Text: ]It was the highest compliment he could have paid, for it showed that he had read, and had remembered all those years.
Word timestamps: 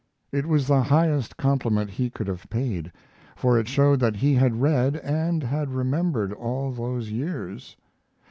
]It 0.31 0.47
was 0.47 0.65
the 0.65 0.81
highest 0.81 1.37
compliment 1.37 1.91
he 1.91 2.09
could 2.09 2.25
have 2.25 2.49
paid, 2.49 2.91
for 3.35 3.59
it 3.59 3.67
showed 3.67 3.99
that 3.99 4.15
he 4.15 4.33
had 4.33 4.59
read, 4.59 4.95
and 4.95 5.43
had 5.43 5.69
remembered 5.69 6.33
all 6.33 6.71
those 6.71 7.11
years. 7.11 7.77